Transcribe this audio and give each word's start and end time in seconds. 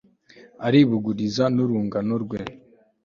aribuguriza 0.67 1.43
n'urungano 1.55 2.13
rwe 2.23 2.39